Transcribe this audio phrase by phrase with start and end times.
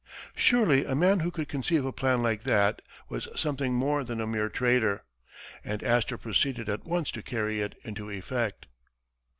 [0.35, 4.25] Surely a man who could conceive a plan like that was something more than a
[4.25, 5.03] mere trader,
[5.63, 8.65] and Astor proceeded at once to carry it into effect.